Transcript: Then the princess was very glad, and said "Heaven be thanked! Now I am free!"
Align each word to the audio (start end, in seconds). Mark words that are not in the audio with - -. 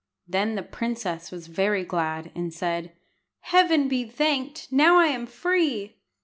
Then 0.27 0.55
the 0.55 0.63
princess 0.63 1.29
was 1.29 1.45
very 1.45 1.83
glad, 1.83 2.31
and 2.33 2.51
said 2.51 2.91
"Heaven 3.41 3.87
be 3.87 4.03
thanked! 4.03 4.71
Now 4.71 4.97
I 4.97 5.09
am 5.09 5.27
free!" 5.27 5.97